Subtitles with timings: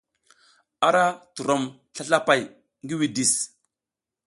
[0.85, 1.05] A ra
[1.35, 1.63] turom
[1.95, 2.41] slaslapay
[2.85, 3.33] ngi widis.